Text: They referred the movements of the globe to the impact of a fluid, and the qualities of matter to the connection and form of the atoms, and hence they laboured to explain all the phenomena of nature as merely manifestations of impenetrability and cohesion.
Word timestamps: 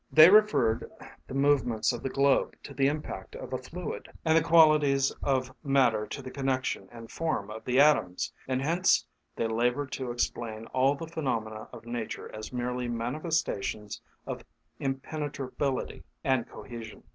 They 0.11 0.31
referred 0.31 0.89
the 1.27 1.35
movements 1.35 1.93
of 1.93 2.01
the 2.01 2.09
globe 2.09 2.55
to 2.63 2.73
the 2.73 2.87
impact 2.87 3.35
of 3.35 3.53
a 3.53 3.59
fluid, 3.59 4.09
and 4.25 4.35
the 4.35 4.41
qualities 4.41 5.11
of 5.21 5.53
matter 5.63 6.07
to 6.07 6.23
the 6.23 6.31
connection 6.31 6.89
and 6.91 7.11
form 7.11 7.51
of 7.51 7.63
the 7.65 7.79
atoms, 7.79 8.33
and 8.47 8.63
hence 8.63 9.05
they 9.35 9.45
laboured 9.45 9.91
to 9.91 10.09
explain 10.09 10.65
all 10.73 10.95
the 10.95 11.05
phenomena 11.05 11.67
of 11.71 11.85
nature 11.85 12.33
as 12.33 12.51
merely 12.51 12.87
manifestations 12.87 14.01
of 14.25 14.43
impenetrability 14.79 16.01
and 16.23 16.49
cohesion. 16.49 17.03